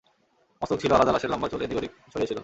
মস্তক 0.61 0.77
ছিল 0.81 0.91
আলাদা 0.93 1.11
লাশের 1.11 1.31
লম্বা 1.33 1.47
চুল 1.51 1.61
এদিক-ওদিক 1.61 1.91
ছড়িয়ে 2.11 2.29
ছিল। 2.29 2.39